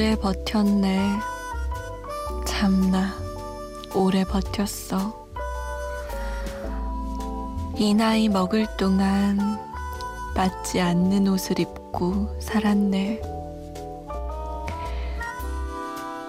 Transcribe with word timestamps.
오래 0.00 0.16
버텼네. 0.16 0.98
참나, 2.46 3.12
오래 3.94 4.24
버텼어. 4.24 5.28
이 7.76 7.92
나이 7.92 8.30
먹을 8.30 8.66
동안 8.78 9.58
맞지 10.34 10.80
않는 10.80 11.28
옷을 11.28 11.60
입고 11.60 12.34
살았네. 12.40 13.20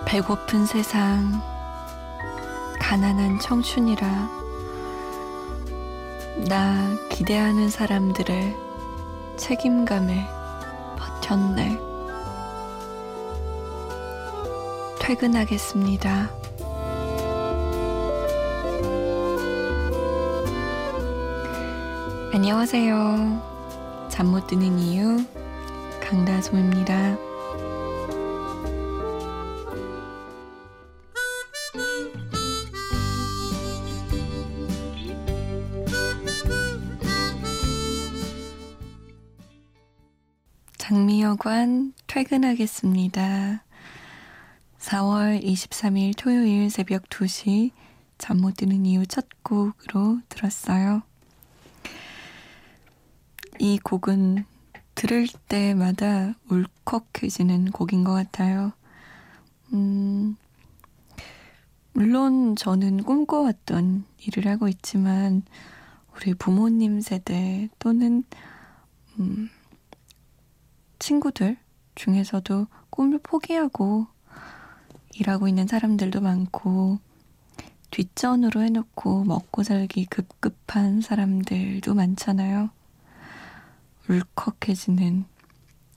배고픈 0.05 0.65
세상, 0.65 1.41
가난한 2.77 3.39
청춘이라 3.39 4.05
나 6.49 6.97
기대하는 7.09 7.69
사람들의 7.69 8.53
책임감에 9.37 10.27
버텼네. 10.97 11.90
퇴근하겠습니다. 15.11 16.31
안녕하세요. 22.33 24.07
잠 24.09 24.27
못 24.27 24.47
드는 24.47 24.79
이유 24.79 25.17
강다솜입니다. 25.99 27.17
장미여관 40.77 41.93
퇴근하겠습니다. 42.07 43.65
4월 44.91 45.41
23일 45.41 46.17
토요일 46.17 46.69
새벽 46.69 47.03
2시 47.03 47.71
잠 48.17 48.41
못 48.41 48.57
드는 48.57 48.85
이유 48.85 49.07
첫 49.07 49.25
곡으로 49.41 50.19
들었어요. 50.27 51.01
이 53.57 53.79
곡은 53.79 54.43
들을 54.93 55.27
때마다 55.47 56.33
울컥해지는 56.49 57.71
곡인 57.71 58.03
것 58.03 58.11
같아요. 58.11 58.73
음, 59.71 60.35
물론 61.93 62.57
저는 62.57 63.03
꿈꿔왔던 63.03 64.03
일을 64.17 64.51
하고 64.51 64.67
있지만 64.67 65.43
우리 66.17 66.33
부모님 66.33 66.99
세대 66.99 67.69
또는 67.79 68.25
음, 69.21 69.49
친구들 70.99 71.55
중에서도 71.95 72.67
꿈을 72.89 73.19
포기하고 73.23 74.07
일하고 75.13 75.47
있는 75.47 75.67
사람들도 75.67 76.21
많고 76.21 76.99
뒷전으로 77.91 78.61
해놓고 78.61 79.25
먹고 79.25 79.63
살기 79.63 80.05
급급한 80.05 81.01
사람들도 81.01 81.93
많잖아요. 81.93 82.69
울컥해지는 84.09 85.25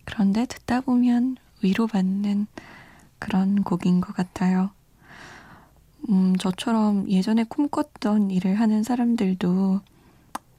그런데 0.04 0.46
듣다 0.46 0.80
보면 0.80 1.36
위로받는 1.62 2.46
그런 3.18 3.62
곡인 3.62 4.00
것 4.00 4.14
같아요. 4.14 4.70
음, 6.10 6.36
저처럼 6.36 7.08
예전에 7.10 7.44
꿈꿨던 7.44 8.30
일을 8.30 8.60
하는 8.60 8.82
사람들도 8.82 9.80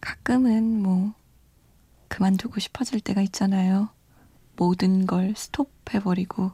가끔은 0.02 0.82
뭐 0.82 1.14
그만두고 2.08 2.60
싶어질 2.60 3.00
때가 3.00 3.22
있잖아요. 3.22 3.90
모든 4.56 5.06
걸 5.06 5.34
스톱해버리고 5.36 6.52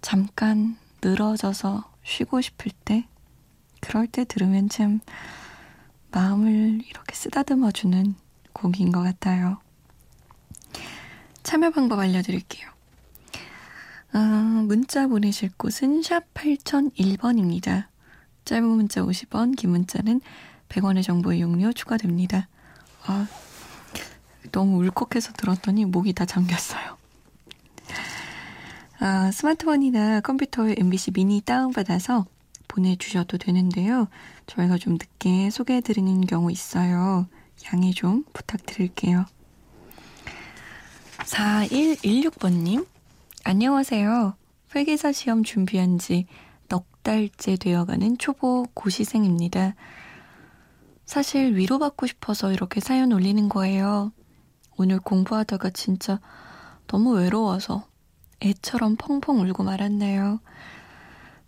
잠깐 0.00 0.76
늘어져서 1.04 1.84
쉬고 2.02 2.40
싶을 2.40 2.72
때 2.84 3.06
그럴 3.80 4.06
때 4.06 4.24
들으면 4.24 4.70
참 4.70 5.00
마음을 6.10 6.80
이렇게 6.88 7.14
쓰다듬어 7.14 7.70
주는 7.72 8.14
곡인 8.54 8.90
것 8.90 9.02
같아요. 9.02 9.58
참여 11.42 11.70
방법 11.70 11.98
알려드릴게요. 11.98 12.70
어, 14.14 14.18
문자 14.18 15.06
보내실 15.06 15.50
곳은 15.58 16.02
샵 16.02 16.32
8001번입니다. 16.32 17.88
짧은 18.44 18.64
문자 18.64 19.02
50원, 19.02 19.56
긴 19.56 19.70
문자는 19.70 20.20
100원의 20.68 21.02
정보 21.02 21.32
이용료 21.32 21.72
추가됩니다. 21.72 22.48
아, 23.06 23.26
너무 24.52 24.78
울컥해서 24.78 25.32
들었더니 25.32 25.84
목이 25.84 26.12
다 26.12 26.24
잠겼어요. 26.24 26.96
아, 29.00 29.30
스마트폰이나 29.32 30.20
컴퓨터에 30.20 30.76
MBC 30.78 31.12
미니 31.12 31.40
다운받아서 31.40 32.26
보내주셔도 32.68 33.38
되는데요. 33.38 34.08
저희가 34.46 34.78
좀 34.78 34.94
늦게 34.94 35.50
소개해드리는 35.50 36.20
경우 36.22 36.50
있어요. 36.50 37.26
양해 37.72 37.92
좀 37.92 38.24
부탁드릴게요. 38.32 39.24
4116번님, 41.18 42.86
안녕하세요. 43.44 44.34
회계사 44.74 45.12
시험 45.12 45.42
준비한 45.44 45.98
지 45.98 46.26
넉 46.68 46.86
달째 47.02 47.56
되어가는 47.56 48.16
초보 48.18 48.66
고시생입니다. 48.74 49.74
사실 51.04 51.54
위로받고 51.54 52.06
싶어서 52.06 52.50
이렇게 52.52 52.80
사연 52.80 53.12
올리는 53.12 53.48
거예요. 53.50 54.12
오늘 54.76 54.98
공부하다가 54.98 55.70
진짜 55.70 56.20
너무 56.86 57.12
외로워서 57.16 57.86
애처럼 58.42 58.96
펑펑 58.96 59.40
울고 59.40 59.62
말았네요. 59.62 60.40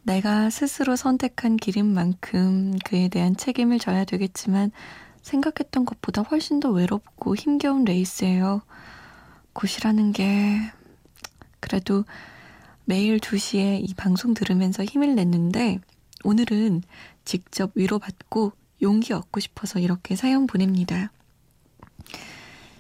내가 0.03 0.51
스스로 0.51 0.95
선택한 0.95 1.57
길인 1.57 1.93
만큼 1.93 2.79
그에 2.85 3.09
대한 3.09 3.37
책임을 3.37 3.79
져야 3.79 4.05
되겠지만 4.05 4.71
생각했던 5.23 5.85
것보다 5.85 6.23
훨씬 6.23 6.61
더 6.61 6.71
외롭고 6.71 7.35
힘겨운 7.35 7.85
레이스예요. 7.85 8.63
고시라는 9.53 10.13
게 10.13 10.61
그래도 11.59 12.05
매일 12.85 13.19
2시에 13.19 13.81
이 13.83 13.95
방송 13.95 14.33
들으면서 14.33 14.85
힘을 14.85 15.17
냈는데 15.17 15.81
오늘은 16.23 16.83
직접 17.25 17.73
위로받고 17.75 18.53
용기 18.83 19.13
얻고 19.13 19.41
싶어서 19.41 19.81
이렇게 19.81 20.15
사연 20.15 20.47
보냅니다. 20.47 21.11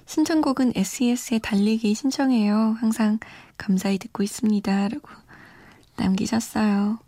신청곡은 0.06 0.72
SES의 0.76 1.40
달리기 1.40 1.94
신청해요. 1.94 2.76
항상 2.78 3.18
감사히 3.58 3.98
듣고 3.98 4.22
있습니다. 4.22 4.88
라고 4.88 5.08
남기셨어요. 5.96 6.98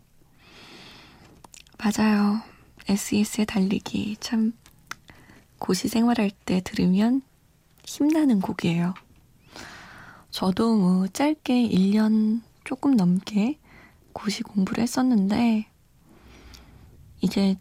맞아요. 1.77 2.41
SES의 2.87 3.45
달리기. 3.45 4.17
참, 4.19 4.51
고시 5.59 5.87
생활할 5.87 6.29
때 6.45 6.61
들으면 6.61 7.21
힘나는 7.85 8.41
곡이에요. 8.41 8.93
저도 10.29 10.75
뭐 10.75 11.07
짧게 11.07 11.69
1년 11.69 12.41
조금 12.65 12.95
넘게 12.95 13.59
고시 14.11 14.43
공부를 14.43 14.83
했었는데, 14.83 15.67
이제 17.21 17.55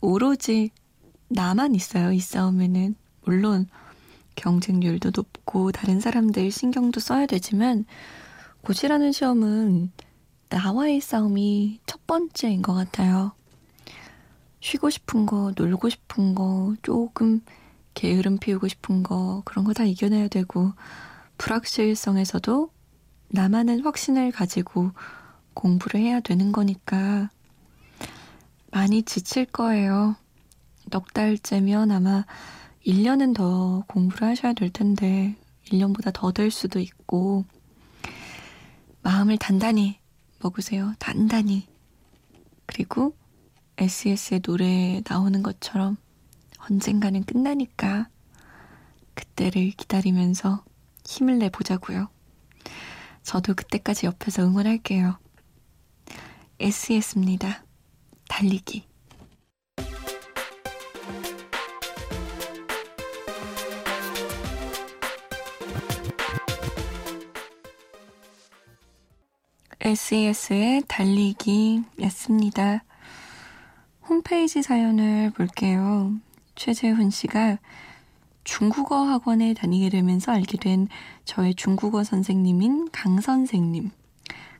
오로지 0.00 0.70
나만 1.28 1.74
있어요. 1.74 2.12
이 2.12 2.20
싸움에는. 2.20 2.94
물론, 3.24 3.68
경쟁률도 4.36 5.12
높고 5.14 5.72
다른 5.72 6.00
사람들 6.00 6.50
신경도 6.50 7.00
써야 7.00 7.26
되지만 7.26 7.84
고시라는 8.62 9.12
시험은 9.12 9.92
나와의 10.48 11.00
싸움이 11.00 11.80
첫 11.86 12.06
번째인 12.06 12.62
것 12.62 12.74
같아요. 12.74 13.32
쉬고 14.60 14.88
싶은 14.90 15.26
거, 15.26 15.52
놀고 15.56 15.88
싶은 15.90 16.34
거, 16.34 16.74
조금 16.82 17.40
게으름 17.94 18.38
피우고 18.38 18.68
싶은 18.68 19.02
거, 19.02 19.42
그런 19.44 19.64
거 19.64 19.72
다 19.72 19.84
이겨내야 19.84 20.28
되고, 20.28 20.72
불확실성에서도 21.38 22.70
나만의 23.28 23.80
확신을 23.82 24.30
가지고 24.30 24.92
공부를 25.54 26.00
해야 26.00 26.20
되는 26.20 26.52
거니까 26.52 27.28
많이 28.70 29.02
지칠 29.02 29.44
거예요. 29.46 30.16
넉 30.90 31.12
달째면 31.12 31.90
아마 31.90 32.24
1년은 32.86 33.34
더 33.34 33.84
공부를 33.88 34.28
하셔야 34.28 34.52
될 34.52 34.70
텐데 34.70 35.36
1년보다 35.66 36.12
더 36.12 36.32
될 36.32 36.50
수도 36.50 36.80
있고 36.80 37.44
마음을 39.02 39.38
단단히 39.38 39.98
먹으세요. 40.40 40.94
단단히. 40.98 41.66
그리고 42.66 43.16
SES의 43.78 44.40
노래에 44.46 45.02
나오는 45.08 45.42
것처럼 45.42 45.96
언젠가는 46.58 47.22
끝나니까 47.24 48.08
그때를 49.14 49.70
기다리면서 49.70 50.64
힘을 51.06 51.38
내보자고요. 51.38 52.08
저도 53.22 53.54
그때까지 53.54 54.06
옆에서 54.06 54.42
응원할게요. 54.42 55.18
SES입니다. 56.60 57.64
달리기. 58.28 58.86
SES의 69.86 70.82
달리기였습니다. 70.88 72.84
홈페이지 74.08 74.62
사연을 74.62 75.30
볼게요. 75.32 76.14
최재훈 76.54 77.10
씨가 77.10 77.58
중국어 78.44 79.04
학원에 79.04 79.52
다니게 79.52 79.90
되면서 79.90 80.32
알게 80.32 80.56
된 80.56 80.88
저의 81.26 81.54
중국어 81.54 82.02
선생님인 82.02 82.92
강 82.92 83.20
선생님. 83.20 83.90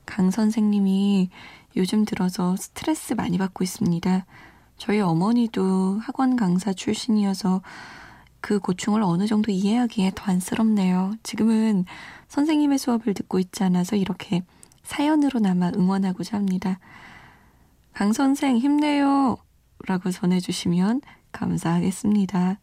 강 0.04 0.30
선생님이 0.30 1.30
요즘 1.76 2.04
들어서 2.04 2.54
스트레스 2.56 3.14
많이 3.14 3.38
받고 3.38 3.64
있습니다. 3.64 4.26
저희 4.76 5.00
어머니도 5.00 6.00
학원 6.02 6.36
강사 6.36 6.74
출신이어서 6.74 7.62
그 8.42 8.58
고충을 8.58 9.02
어느 9.02 9.26
정도 9.26 9.50
이해하기에 9.50 10.12
더 10.14 10.30
안쓰럽네요. 10.30 11.14
지금은 11.22 11.86
선생님의 12.28 12.76
수업을 12.76 13.14
듣고 13.14 13.38
있지 13.38 13.64
않아서 13.64 13.96
이렇게 13.96 14.42
사연으로나마 14.84 15.70
응원하고자 15.74 16.36
합니다. 16.36 16.78
강 17.92 18.12
선생 18.12 18.58
힘내요! 18.58 19.38
라고 19.86 20.10
전해주시면 20.10 21.00
감사하겠습니다. 21.32 22.58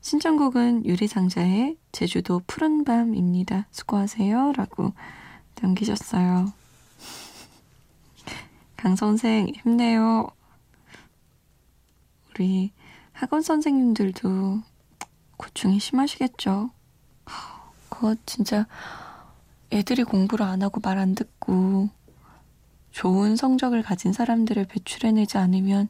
신청곡은 0.00 0.84
유리상자의 0.84 1.76
제주도 1.90 2.40
푸른밤입니다. 2.46 3.66
수고하세요. 3.70 4.52
라고 4.52 4.92
남기셨어요. 5.60 6.52
강 8.76 8.94
선생 8.94 9.48
힘내요. 9.48 10.28
우리 12.30 12.72
학원 13.12 13.42
선생님들도 13.42 14.60
고충이 15.38 15.80
심하시겠죠. 15.80 16.70
그거 17.88 18.14
진짜 18.26 18.66
애들이 19.72 20.04
공부를 20.04 20.46
안 20.46 20.62
하고 20.62 20.80
말 20.80 20.98
안 20.98 21.14
듣고 21.14 21.90
좋은 22.92 23.36
성적을 23.36 23.82
가진 23.82 24.12
사람들을 24.12 24.64
배출해내지 24.66 25.36
않으면 25.38 25.88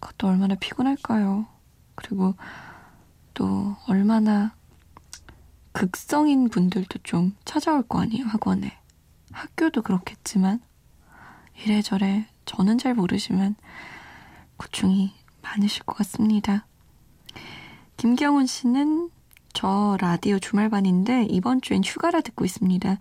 그것도 0.00 0.26
얼마나 0.28 0.54
피곤할까요? 0.56 1.46
그리고 1.94 2.34
또 3.34 3.76
얼마나 3.86 4.54
극성인 5.72 6.48
분들도 6.48 7.00
좀 7.04 7.36
찾아올 7.44 7.82
거 7.86 8.00
아니에요, 8.00 8.26
학원에. 8.26 8.76
학교도 9.32 9.82
그렇겠지만 9.82 10.60
이래저래 11.64 12.26
저는 12.46 12.78
잘 12.78 12.94
모르지만 12.94 13.54
고충이 14.56 15.12
많으실 15.42 15.84
것 15.84 15.96
같습니다. 15.98 16.66
김경훈 17.96 18.46
씨는 18.46 19.10
저 19.64 19.96
라디오 19.98 20.38
주말반인데 20.38 21.24
이번 21.30 21.62
주엔 21.62 21.82
휴가라 21.82 22.20
듣고 22.20 22.44
있습니다. 22.44 22.98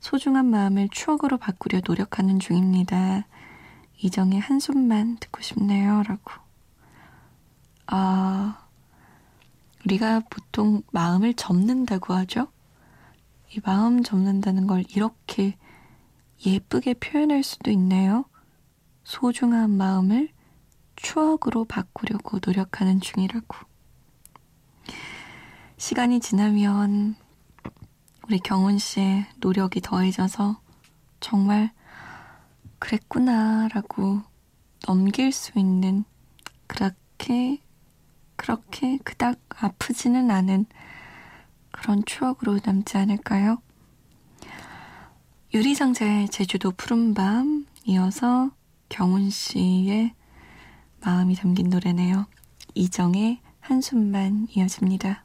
소중한 0.00 0.46
마음을 0.46 0.88
추억으로 0.90 1.38
바꾸려 1.38 1.80
노력하는 1.86 2.40
중입니다. 2.40 3.28
이정의 3.96 4.40
한숨만 4.40 5.18
듣고 5.20 5.40
싶네요. 5.40 6.02
라고. 6.02 6.32
아, 7.86 8.66
우리가 9.84 10.22
보통 10.28 10.82
마음을 10.90 11.32
접는다고 11.34 12.12
하죠? 12.14 12.48
이 13.54 13.60
마음 13.64 14.02
접는다는 14.02 14.66
걸 14.66 14.82
이렇게 14.88 15.56
예쁘게 16.44 16.94
표현할 16.94 17.44
수도 17.44 17.70
있네요. 17.70 18.24
소중한 19.04 19.70
마음을 19.70 20.30
추억으로 20.96 21.66
바꾸려고 21.66 22.40
노력하는 22.44 23.00
중이라고. 23.00 23.69
시간이 25.80 26.20
지나면 26.20 27.16
우리 28.26 28.38
경훈 28.38 28.76
씨의 28.76 29.24
노력이 29.38 29.80
더해져서 29.80 30.60
정말 31.20 31.72
그랬구나라고 32.78 34.20
넘길 34.86 35.32
수 35.32 35.58
있는 35.58 36.04
그렇게 36.66 37.62
그렇게 38.36 38.98
그닥 38.98 39.40
아프지는 39.48 40.30
않은 40.30 40.66
그런 41.70 42.04
추억으로 42.04 42.60
남지 42.62 42.98
않을까요? 42.98 43.62
유리상자의 45.54 46.28
제주도 46.28 46.72
푸른밤 46.72 47.64
이어서 47.86 48.50
경훈 48.90 49.30
씨의 49.30 50.12
마음이 51.00 51.36
담긴 51.36 51.70
노래네요. 51.70 52.26
이정의 52.74 53.40
한숨만 53.60 54.48
이어집니다. 54.50 55.24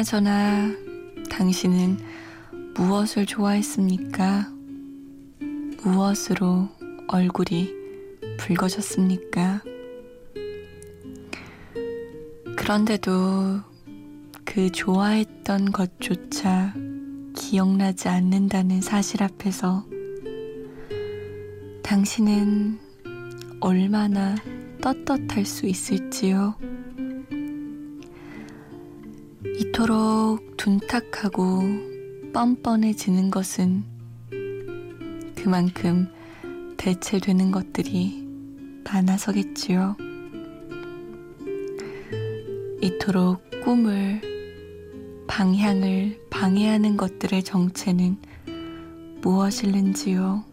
그나저나 0.00 0.70
당신은 1.28 1.98
무엇을 2.74 3.26
좋아했습니까? 3.26 4.50
무엇으로 5.82 6.70
얼굴이 7.06 7.70
붉어졌습니까? 8.38 9.62
그런데도 12.56 13.60
그 14.46 14.72
좋아했던 14.72 15.70
것조차 15.70 16.72
기억나지 17.36 18.08
않는다는 18.08 18.80
사실 18.80 19.22
앞에서 19.22 19.84
당신은 21.82 22.78
얼마나 23.60 24.34
떳떳할 24.80 25.44
수 25.44 25.66
있을지요? 25.66 26.54
이토록 29.80 30.58
둔탁하고 30.58 31.62
뻔뻔해지는 32.34 33.30
것은 33.30 33.82
그만큼 35.34 36.06
대체되는 36.76 37.50
것들이 37.50 38.22
많아서겠지요. 38.84 39.96
이토록 42.82 43.40
꿈을, 43.64 44.20
방향을 45.26 46.26
방해하는 46.28 46.98
것들의 46.98 47.42
정체는 47.42 48.18
무엇일는지요? 49.22 50.44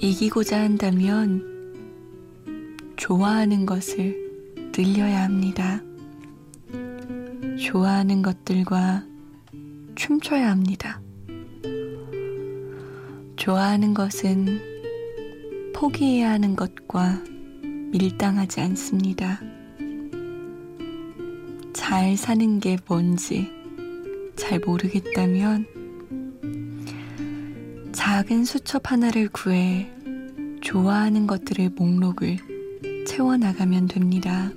이기고자 0.00 0.60
한다면 0.60 1.42
좋아하는 2.96 3.64
것을 3.64 4.22
늘려야 4.70 5.22
합니다. 5.22 5.80
좋아하는 7.64 8.20
것들과 8.20 9.04
춤춰야 9.94 10.50
합니다. 10.50 11.00
좋아하는 13.36 13.94
것은 13.94 14.60
포기해야 15.74 16.32
하는 16.32 16.56
것과 16.56 17.24
밀당하지 17.90 18.60
않습니다. 18.60 19.40
잘 21.72 22.18
사는 22.18 22.60
게 22.60 22.76
뭔지 22.86 23.50
잘 24.36 24.60
모르겠다면 24.60 25.66
작은 27.92 28.44
수첩 28.44 28.92
하나를 28.92 29.30
구해 29.30 29.90
좋아하는 30.60 31.26
것들의 31.26 31.70
목록을 31.70 32.36
채워나가면 33.06 33.86
됩니다. 33.86 34.52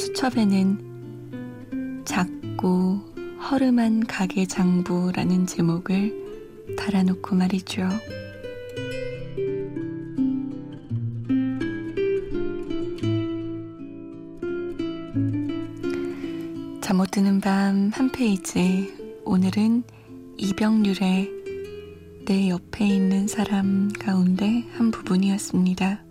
수첩에는 0.00 2.02
작고 2.06 3.00
허름한 3.50 4.06
가게 4.06 4.46
장부라는 4.46 5.46
제목을 5.46 6.74
달아놓고 6.78 7.36
말이죠. 7.36 7.88
잠 16.80 16.96
못 16.96 17.10
드는 17.10 17.40
밤 17.40 17.90
한 17.92 18.10
페이지. 18.10 18.92
오늘은 19.24 19.82
이병률의 20.38 21.30
내 22.24 22.48
옆에 22.48 22.86
있는 22.86 23.28
사람 23.28 23.90
가운데 23.98 24.64
한 24.72 24.90
부분이었습니다. 24.90 26.09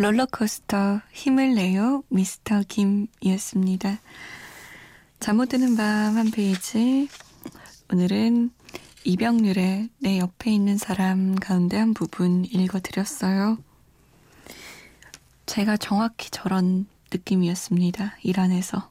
롤러코스터 0.00 1.02
힘을 1.12 1.54
내요 1.54 2.02
미스터 2.08 2.62
김이었습니다. 2.66 4.00
잠 5.20 5.36
못 5.36 5.50
드는 5.50 5.76
밤 5.76 6.16
한 6.16 6.30
페이지 6.30 7.06
오늘은 7.92 8.50
이병률의 9.04 9.90
내 9.98 10.18
옆에 10.18 10.50
있는 10.52 10.78
사람 10.78 11.34
가운데 11.34 11.76
한 11.76 11.92
부분 11.92 12.46
읽어드렸어요. 12.46 13.58
제가 15.44 15.76
정확히 15.76 16.30
저런 16.30 16.86
느낌이었습니다. 17.12 18.16
일 18.22 18.40
안에서. 18.40 18.90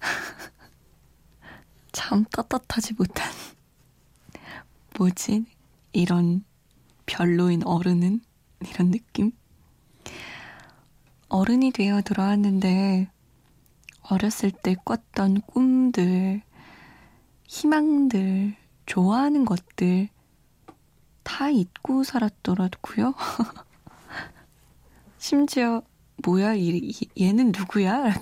참 1.92 2.24
떳떳하지 2.32 2.94
못한 2.94 3.30
뭐지? 4.96 5.44
이런 5.92 6.44
별로인 7.04 7.62
어른은? 7.66 8.22
이런 8.70 8.90
느낌? 8.90 9.32
어른이 11.28 11.72
되어 11.72 12.02
들어왔는데 12.02 13.10
어렸을 14.02 14.52
때 14.52 14.76
꿨던 14.84 15.42
꿈들, 15.42 16.42
희망들, 17.44 18.54
좋아하는 18.86 19.44
것들 19.44 20.08
다 21.24 21.50
잊고 21.50 22.04
살았더라고요. 22.04 23.14
심지어 25.18 25.82
뭐야 26.24 26.54
이, 26.54 26.92
얘는 27.20 27.52
누구야? 27.56 28.14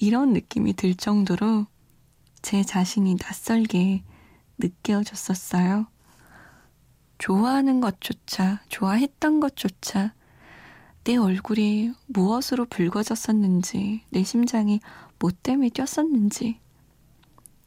이런 0.00 0.32
느낌이 0.32 0.72
들 0.72 0.94
정도로 0.94 1.66
제 2.40 2.62
자신이 2.62 3.16
낯설게 3.20 4.02
느껴졌었어요. 4.56 5.88
좋아하는 7.18 7.80
것조차, 7.80 8.62
좋아했던 8.68 9.40
것조차 9.40 10.14
내 11.08 11.16
얼굴이 11.16 11.94
무엇으로 12.04 12.66
붉어졌었는지, 12.66 14.02
내 14.10 14.22
심장이 14.24 14.78
뭐 15.18 15.30
때문에 15.30 15.70
뛰었었는지, 15.70 16.60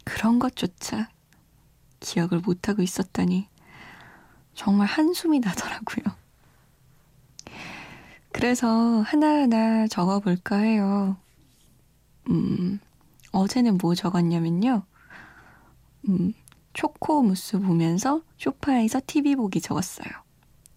그런 0.05 0.37
것조차 0.37 1.09
기억을 1.99 2.41
못하고 2.41 2.83
있었다니 2.83 3.47
정말 4.53 4.85
한숨이 4.85 5.39
나더라고요. 5.39 6.15
그래서 8.31 9.01
하나하나 9.01 9.87
적어볼까 9.87 10.57
해요. 10.57 11.17
음, 12.29 12.79
어제는 13.31 13.79
뭐 13.79 13.95
적었냐면요. 13.95 14.83
음, 16.09 16.33
초코 16.73 17.23
무스 17.23 17.57
보면서 17.57 18.21
쇼파에서 18.37 19.01
TV 19.07 19.35
보기 19.35 19.61
적었어요. 19.61 20.11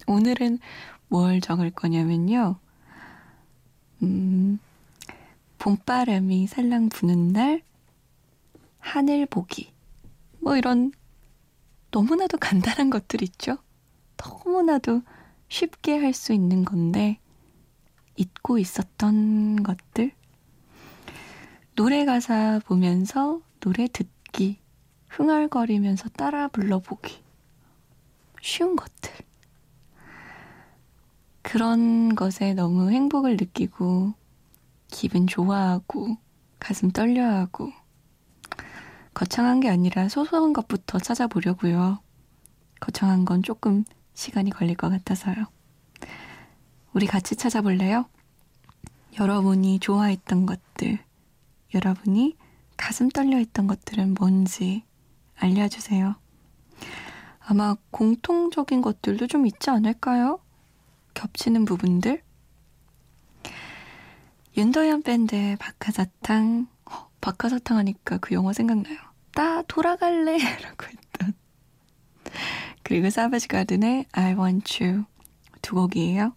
오늘은 0.07 0.59
뭘 1.09 1.41
적을 1.41 1.71
거냐면요. 1.71 2.57
음, 4.03 4.59
봄바람이 5.59 6.47
살랑 6.47 6.89
부는 6.89 7.33
날 7.33 7.63
하늘 8.79 9.27
보기. 9.27 9.73
뭐 10.41 10.57
이런 10.57 10.93
너무나도 11.91 12.39
간단한 12.39 12.91
것들 12.91 13.23
있죠? 13.23 13.59
너무나도 14.17 15.03
쉽게 15.49 15.99
할 15.99 16.13
수 16.13 16.33
있는 16.33 16.65
건데 16.65 17.19
잊고 18.17 18.59
있었던 18.59 19.63
것들. 19.63 20.13
노래 21.77 22.05
가사 22.05 22.61
보면서 22.67 23.41
노래 23.61 23.89
듣기, 23.89 24.59
흥얼거리면서 25.09 26.09
따라 26.11 26.49
불러보기. 26.49 27.23
쉬운 28.41 28.77
것들. 28.77 29.13
그런 31.45 32.15
것에 32.15 32.55
너무 32.55 32.91
행복을 32.91 33.37
느끼고 33.37 34.15
기분 34.89 35.27
좋아하고 35.27 36.17
가슴 36.59 36.91
떨려하고 36.91 37.71
거창한 39.13 39.61
게 39.61 39.69
아니라 39.69 40.09
소소한 40.09 40.55
것부터 40.55 40.99
찾아보려고요. 40.99 42.01
거창한 42.81 43.27
건 43.27 43.43
조금 43.43 43.85
시간이 44.15 44.51
걸릴 44.51 44.75
것 44.75 44.89
같아서요. 44.89 45.45
우리 46.95 47.07
같이 47.07 47.37
찾아볼래요? 47.37 48.07
여러분이 49.21 49.81
좋아했던 49.81 50.47
것들, 50.47 50.99
여러분이 51.75 52.37
가슴 52.79 53.11
떨려 53.11 53.37
했던 53.37 53.67
것들은 53.67 54.15
뭔지 54.19 54.83
알려주세요. 55.37 56.17
아마 57.39 57.77
공통적인 57.91 58.81
것들도 58.81 59.27
좀 59.27 59.47
있지 59.47 59.69
않을까요? 59.71 60.41
겹치는 61.15 61.65
부분들? 61.65 62.23
윤도현 64.57 65.03
밴드의 65.03 65.57
박하사탕, 65.57 66.69
어, 66.85 67.09
박하사탕 67.21 67.77
하니까 67.79 68.19
그 68.19 68.35
영화 68.35 68.53
생각나요. 68.53 68.97
나 69.35 69.63
돌아갈래! 69.63 70.39
라고 70.63 70.87
했던. 70.87 71.35
그리고 72.83 73.11
사바지 73.11 73.49
가든의 73.49 74.07
I 74.13 74.35
want 74.35 74.85
you 74.85 75.05
두 75.63 75.75
곡이에요. 75.75 76.35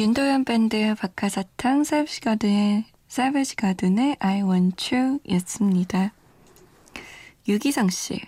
윤도현 0.00 0.46
밴드 0.46 0.94
박하사탕 0.94 1.84
사이버시 1.84 2.22
가든의 2.22 2.86
사이버시 3.08 3.54
가든의 3.56 4.16
I 4.18 4.40
Want 4.40 4.96
You 4.96 5.18
였습니다. 5.32 6.14
유기상 7.46 7.90
씨, 7.90 8.18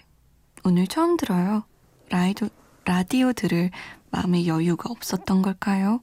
오늘 0.64 0.86
처음 0.86 1.16
들어요. 1.16 1.64
라이도, 2.10 2.50
라디오 2.84 3.32
들을 3.32 3.70
마음의 4.10 4.48
여유가 4.48 4.90
없었던 4.90 5.40
걸까요? 5.40 6.02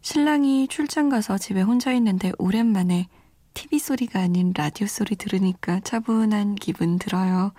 신랑이 0.00 0.66
출장 0.68 1.10
가서 1.10 1.36
집에 1.36 1.60
혼자 1.60 1.92
있는데 1.92 2.32
오랜만에 2.38 3.06
TV 3.52 3.78
소리가 3.78 4.20
아닌 4.20 4.54
라디오 4.56 4.86
소리 4.86 5.14
들으니까 5.14 5.80
차분한 5.80 6.54
기분 6.54 6.98
들어요. 6.98 7.52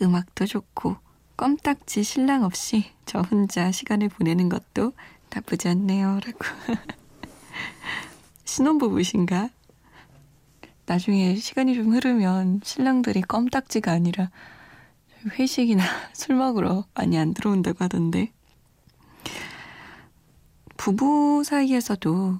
음악도 0.00 0.46
좋고 0.46 0.98
껌딱지 1.36 2.04
신랑 2.04 2.44
없이 2.44 2.92
저 3.06 3.22
혼자 3.22 3.72
시간을 3.72 4.08
보내는 4.08 4.48
것도 4.48 4.92
나쁘지 5.34 5.68
않네요. 5.68 6.20
라고. 6.20 6.38
신혼부부신가? 8.44 9.50
나중에 10.86 11.34
시간이 11.34 11.74
좀 11.74 11.92
흐르면 11.92 12.60
신랑들이 12.62 13.22
껌딱지가 13.22 13.90
아니라 13.90 14.30
회식이나 15.26 15.82
술 16.12 16.36
먹으러 16.36 16.84
많이 16.94 17.18
안 17.18 17.34
들어온다고 17.34 17.82
하던데. 17.82 18.32
부부 20.76 21.42
사이에서도 21.44 22.38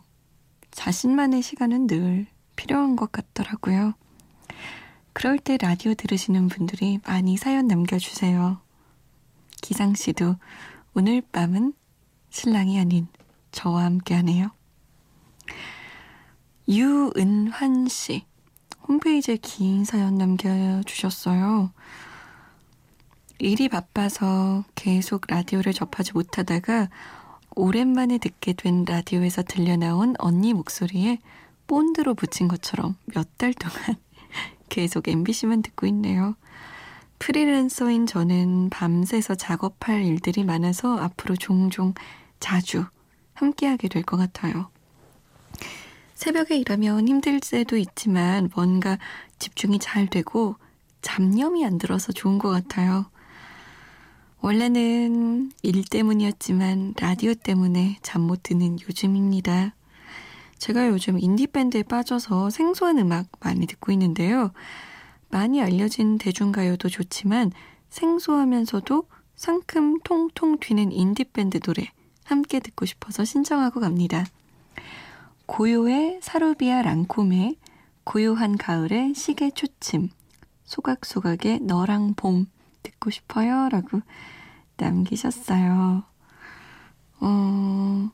자신만의 0.71 1.43
시간은 1.43 1.87
늘 1.87 2.27
필요한 2.57 2.95
것 2.95 3.11
같더라고요. 3.11 3.95
그럴 5.13 5.39
때 5.39 5.57
라디오 5.57 5.95
들으시는 5.95 6.49
분들이 6.49 6.99
많이 7.07 7.37
사연 7.37 7.67
남겨주세요. 7.67 8.61
기상 9.63 9.95
씨도 9.95 10.37
오늘 10.95 11.23
밤은 11.33 11.73
신랑이 12.35 12.81
아닌 12.81 13.07
저와 13.53 13.85
함께 13.85 14.12
하네요. 14.17 14.50
유은환 16.69 17.87
씨. 17.88 18.26
홈페이지에 18.88 19.37
긴 19.37 19.85
사연 19.85 20.17
남겨주셨어요. 20.19 21.71
일이 23.38 23.69
바빠서 23.69 24.64
계속 24.75 25.23
라디오를 25.29 25.73
접하지 25.73 26.12
못하다가 26.12 26.91
오랜만에 27.55 28.19
듣게 28.19 28.53
된 28.53 28.85
라디오에서 28.85 29.45
들려나온 29.45 30.17
언니 30.19 30.53
목소리에 30.55 31.19
본드로 31.69 32.14
붙인 32.14 32.49
것처럼 32.49 32.97
몇 33.07 33.29
달 33.38 33.55
동안 33.55 33.97
계속 34.69 35.07
MBC만 35.07 35.62
듣고 35.62 35.87
있네요. 35.87 36.35
프리랜서인 37.21 38.07
저는 38.07 38.71
밤새서 38.71 39.37
작업할 39.37 40.03
일들이 40.05 40.43
많아서 40.43 40.99
앞으로 40.99 41.37
종종 41.37 41.95
자주 42.45 42.85
함께하게 43.33 43.89
될 43.89 44.03
것 44.03 44.19
같아요. 44.19 44.69
새벽에 46.15 46.59
일하면 46.59 47.09
힘들 47.09 47.41
때도 47.41 47.79
있지만 47.79 48.51
뭔가 48.55 48.99
집중이 49.39 49.79
잘 49.79 50.07
되고 50.07 50.57
잡념이 51.01 51.65
안 51.65 51.79
들어서 51.79 52.13
좋은 52.13 52.39
것 52.39 52.51
같아요. 52.51 53.07
원래는 54.43 55.53
일 55.63 55.85
때문이었지만 55.87 56.95
라디오 57.01 57.33
때문에 57.33 57.97
잠 58.03 58.21
못 58.21 58.43
드는 58.43 58.79
요즘입니다. 58.83 59.75
제가 60.59 60.89
요즘 60.89 61.19
인디밴드에 61.19 61.85
빠져서 61.85 62.51
생소한 62.51 62.99
음악 62.99 63.27
많이 63.41 63.67
듣고 63.67 63.91
있는데요. 63.93 64.53
많이 65.31 65.63
알려진 65.63 66.19
대중가요도 66.19 66.91
좋지만 66.91 67.53
생소하면서도 67.89 69.09
상큼 69.35 69.99
통통 70.05 70.59
튀는 70.61 70.93
인디밴드 70.93 71.61
노래 71.61 71.89
함께 72.25 72.61
듣고 72.61 72.87
싶어서 72.87 73.25
신청하고 73.25 73.81
갑니다. 73.81 74.25
고요의 75.47 76.21
사루비아 76.23 76.83
랑콤의 76.83 77.57
고요한 78.04 78.57
가을의 78.57 79.14
시계 79.14 79.50
초침 79.50 80.09
소각소각의 80.64 81.61
너랑 81.61 82.14
봄 82.14 82.47
듣고 82.83 83.11
싶어요 83.11 83.69
라고 83.71 84.00
남기셨어요. 84.76 86.04
어, 87.21 88.11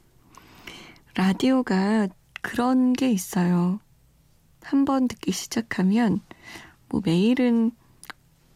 라디오가 1.14 2.08
그런 2.42 2.92
게 2.92 3.10
있어요. 3.10 3.80
한 4.62 4.84
번 4.84 5.08
듣기 5.08 5.32
시작하면 5.32 6.20
뭐 6.88 7.00
매일은 7.04 7.72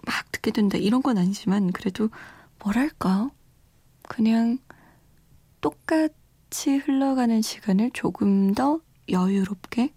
막 0.07 0.33
듣게 0.33 0.51
된다 0.51 0.77
이런 0.79 1.03
건 1.03 1.19
아니지만 1.19 1.73
그래도 1.73 2.11
뭐랄까 2.63 3.31
그냥 4.03 4.59
똑같이 5.65 6.77
흘러가는 6.77 7.41
시간을 7.41 7.93
조금 7.95 8.53
더 8.53 8.81
여유롭게 9.09 9.95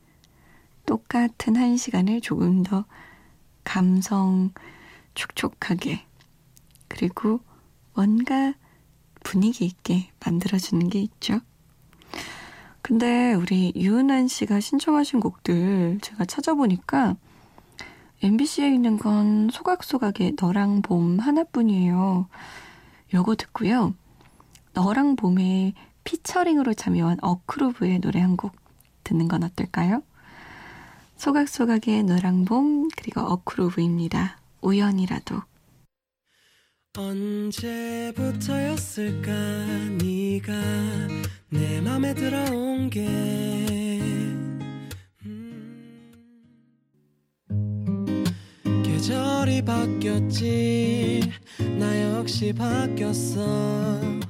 똑같은 0.86 1.58
한 1.58 1.76
시간을 1.76 2.22
조금 2.22 2.64
더 2.64 2.86
감성 3.66 4.52
촉촉하게 5.14 6.06
그리고 6.88 7.42
뭔가 7.94 8.54
분위기 9.26 9.66
있게 9.66 10.10
만들어주는 10.26 10.88
게 10.88 11.02
있죠. 11.02 11.42
근데 12.82 13.34
우리 13.34 13.74
유은한 13.76 14.30
씨가 14.30 14.62
신청하신 14.62 15.20
곡들 15.20 16.00
제가 16.02 16.24
찾아보니까 16.24 17.18
MBC에 18.24 18.74
있는 18.74 18.98
건 18.98 19.50
소각소각의 19.52 20.38
너랑 20.40 20.82
봄 20.82 21.20
하나뿐이에요. 21.20 22.30
요거 23.14 23.36
듣고요. 23.36 23.96
너랑 24.78 25.16
봄에 25.16 25.74
피처링으로 26.04 26.76
참여한 26.76 27.18
어크루브의 27.24 27.98
노래 28.00 28.20
한 28.22 28.38
곡 28.38 28.56
듣는 29.04 29.28
건 29.28 29.42
어떨까요? 29.44 30.04
소각소각의 31.16 32.04
너랑 32.04 32.46
봄 32.46 32.88
그리고 32.96 33.22
어크루브입니다. 33.22 34.38
우연이라도 34.62 35.42
언제부터였을까 36.96 39.32
네가 40.04 40.54
내 41.50 41.82
맘에 41.82 42.14
들어온 42.14 42.92
게 42.92 43.08
계절이 48.84 49.64
바뀌었지 49.66 51.22
나 51.80 52.04
역시 52.18 52.54
바뀌었어 52.54 54.28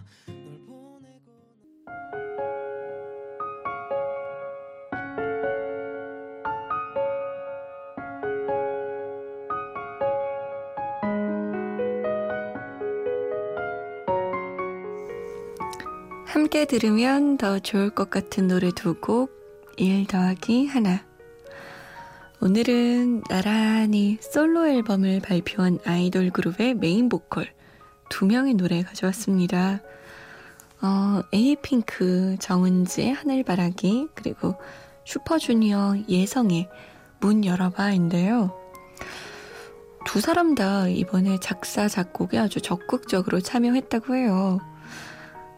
함께 16.27 16.65
들으면 16.65 17.37
더 17.37 17.57
좋을 17.57 17.89
것 17.89 18.09
같은 18.09 18.49
노래 18.49 18.69
두 18.71 18.95
곡, 18.99 19.31
1 19.77 20.07
더하기 20.07 20.67
하나. 20.67 21.05
오늘은 22.41 23.23
나란히 23.29 24.17
솔로 24.19 24.67
앨범을 24.67 25.21
발표한 25.21 25.79
아이돌 25.85 26.31
그룹의 26.31 26.75
메인 26.75 27.07
보컬 27.07 27.47
두 28.09 28.25
명의 28.25 28.55
노래 28.55 28.83
가져왔습니다. 28.83 29.79
어, 30.81 31.21
에이핑크, 31.31 32.35
정은지, 32.39 33.09
하늘바라기, 33.09 34.09
그리고 34.13 34.55
슈퍼주니어 35.05 36.03
예성의 36.09 36.67
문 37.21 37.45
열어봐인데요. 37.45 38.53
두 40.05 40.19
사람 40.19 40.55
다 40.55 40.89
이번에 40.89 41.39
작사, 41.39 41.87
작곡에 41.87 42.37
아주 42.37 42.59
적극적으로 42.59 43.39
참여했다고 43.39 44.15
해요. 44.15 44.59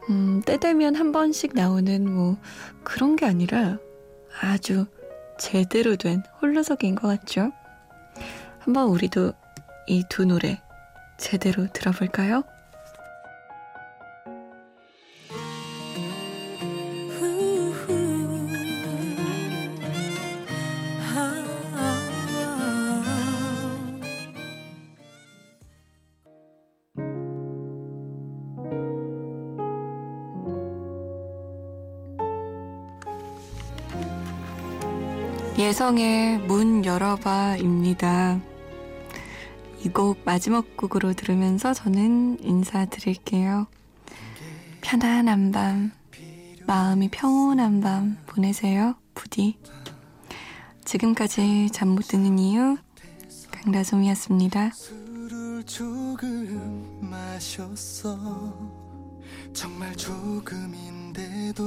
음, 0.10 0.42
때 0.46 0.58
되면 0.58 0.96
한 0.96 1.12
번씩 1.12 1.54
나오는 1.54 2.12
뭐 2.12 2.38
그런 2.84 3.16
게 3.16 3.26
아니라 3.26 3.78
아주 4.42 4.86
제대로 5.38 5.96
된 5.96 6.24
홀로서기인 6.42 6.96
것 6.96 7.08
같죠? 7.08 7.52
한번 8.60 8.88
우리도 8.90 9.34
이 9.88 10.04
두 10.10 10.26
노래 10.26 10.62
제대로 11.18 11.68
들어볼까요? 11.72 12.44
예성의 35.60 36.40
문 36.40 36.86
열어봐입니다. 36.86 38.40
이 39.84 39.90
곡 39.90 40.20
마지막 40.26 40.78
곡으로 40.78 41.12
들으면서 41.14 41.74
저는 41.74 42.38
인사드릴게요. 42.42 43.68
편안한 44.82 45.52
밤, 45.52 45.92
마음이 46.66 47.10
평온한 47.10 47.82
밤 47.82 48.18
보내세요, 48.26 48.96
부디. 49.14 49.58
지금까지 50.86 51.70
잠 51.74 51.90
못 51.90 52.08
드는 52.08 52.40
이유 52.40 52.78
강다솜이었습니다. 53.52 54.72
정말 59.54 59.96
조금인데도 59.96 61.64